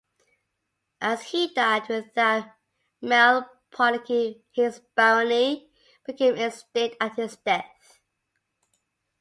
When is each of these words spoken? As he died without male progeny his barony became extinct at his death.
As 1.01 1.21
he 1.25 1.53
died 1.53 1.87
without 1.87 2.53
male 3.03 3.47
progeny 3.69 4.43
his 4.49 4.81
barony 4.95 5.69
became 6.07 6.35
extinct 6.37 6.97
at 6.99 7.17
his 7.17 7.35
death. 7.37 7.99